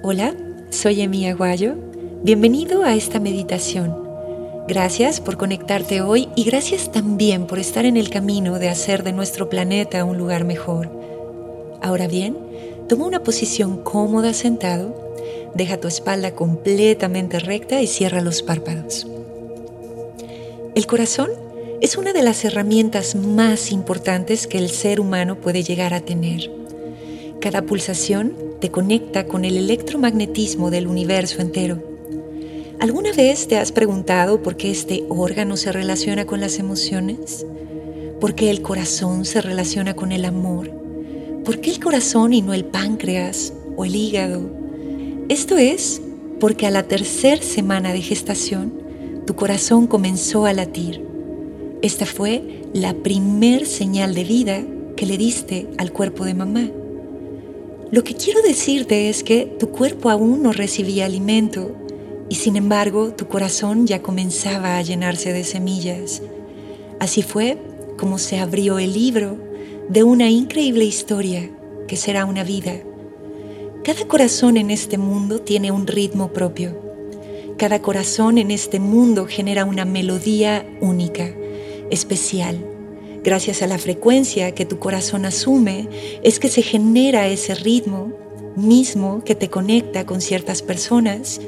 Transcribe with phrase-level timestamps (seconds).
[0.00, 0.32] Hola,
[0.70, 1.74] soy Emi Aguayo.
[2.22, 3.96] Bienvenido a esta meditación.
[4.68, 9.12] Gracias por conectarte hoy y gracias también por estar en el camino de hacer de
[9.12, 10.88] nuestro planeta un lugar mejor.
[11.82, 12.36] Ahora bien,
[12.88, 14.94] toma una posición cómoda sentado,
[15.54, 19.04] deja tu espalda completamente recta y cierra los párpados.
[20.76, 21.30] El corazón
[21.80, 26.52] es una de las herramientas más importantes que el ser humano puede llegar a tener.
[27.40, 31.82] Cada pulsación te conecta con el electromagnetismo del universo entero.
[32.80, 37.44] ¿Alguna vez te has preguntado por qué este órgano se relaciona con las emociones?
[38.20, 40.70] ¿Por qué el corazón se relaciona con el amor?
[41.44, 44.42] ¿Por qué el corazón y no el páncreas o el hígado?
[45.28, 46.00] Esto es
[46.40, 48.72] porque a la tercera semana de gestación
[49.26, 51.04] tu corazón comenzó a latir.
[51.82, 54.62] Esta fue la primer señal de vida
[54.96, 56.70] que le diste al cuerpo de mamá.
[57.90, 61.74] Lo que quiero decirte es que tu cuerpo aún no recibía alimento
[62.28, 66.20] y sin embargo tu corazón ya comenzaba a llenarse de semillas.
[67.00, 67.56] Así fue
[67.96, 69.38] como se abrió el libro
[69.88, 71.50] de una increíble historia
[71.86, 72.74] que será una vida.
[73.84, 76.78] Cada corazón en este mundo tiene un ritmo propio.
[77.56, 81.34] Cada corazón en este mundo genera una melodía única,
[81.90, 82.77] especial
[83.28, 85.86] gracias a la frecuencia que tu corazón asume,
[86.22, 88.10] es que se genera ese ritmo
[88.56, 91.38] mismo que te conecta con ciertas personas,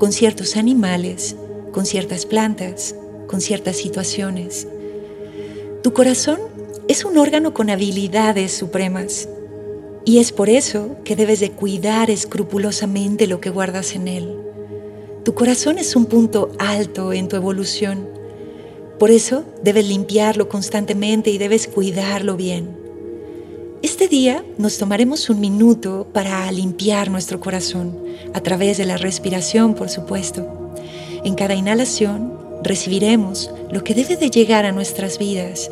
[0.00, 1.36] con ciertos animales,
[1.70, 2.96] con ciertas plantas,
[3.28, 4.66] con ciertas situaciones.
[5.84, 6.40] Tu corazón
[6.88, 9.28] es un órgano con habilidades supremas
[10.04, 14.36] y es por eso que debes de cuidar escrupulosamente lo que guardas en él.
[15.24, 18.08] Tu corazón es un punto alto en tu evolución
[19.02, 22.68] por eso debes limpiarlo constantemente y debes cuidarlo bien.
[23.82, 27.98] Este día nos tomaremos un minuto para limpiar nuestro corazón,
[28.32, 30.46] a través de la respiración, por supuesto.
[31.24, 32.32] En cada inhalación
[32.62, 35.68] recibiremos lo que debe de llegar a nuestras vidas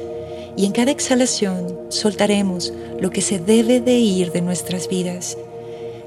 [0.56, 5.38] y en cada exhalación soltaremos lo que se debe de ir de nuestras vidas.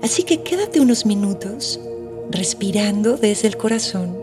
[0.02, 1.80] Así que quédate unos minutos
[2.30, 4.23] respirando desde el corazón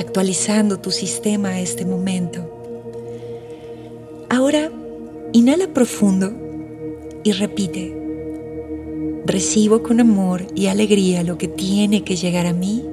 [0.00, 2.50] actualizando tu sistema a este momento.
[4.28, 4.70] Ahora,
[5.32, 6.32] inhala profundo
[7.22, 7.96] y repite.
[9.26, 12.84] Recibo con amor y alegría lo que tiene que llegar a mí.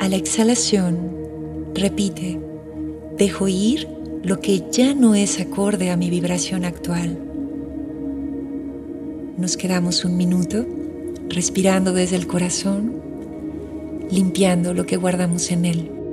[0.00, 2.40] A la exhalación, repite.
[3.16, 3.88] Dejo ir
[4.22, 7.16] lo que ya no es acorde a mi vibración actual.
[9.38, 10.66] Nos quedamos un minuto
[11.28, 13.13] respirando desde el corazón
[14.10, 16.03] limpiando lo que guardamos en él.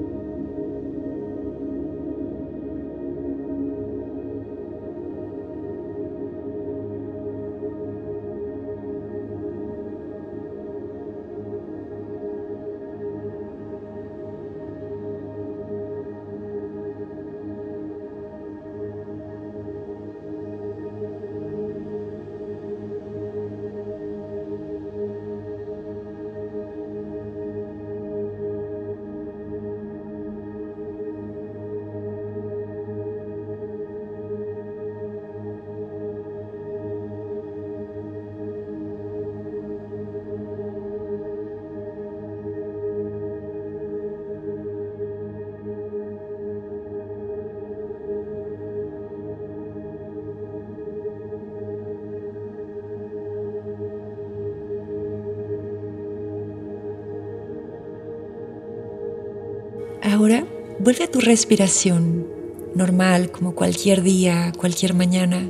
[60.04, 60.46] Ahora
[60.80, 62.26] vuelve a tu respiración
[62.74, 65.48] normal como cualquier día, cualquier mañana.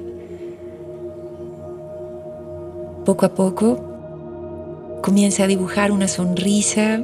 [3.05, 7.01] Poco a poco comienza a dibujar una sonrisa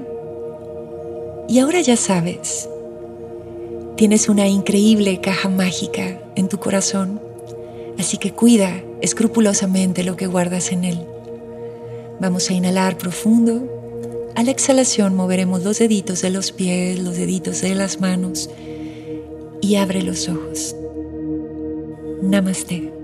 [1.48, 2.68] y ahora ya sabes,
[3.96, 7.22] tienes una increíble caja mágica en tu corazón,
[7.98, 11.00] así que cuida escrupulosamente lo que guardas en él.
[12.20, 13.77] Vamos a inhalar profundo
[14.38, 18.52] a la exhalación moveremos los deditos de los pies, los deditos de las manos
[19.62, 20.76] y abre los ojos.
[22.22, 22.97] Namaste.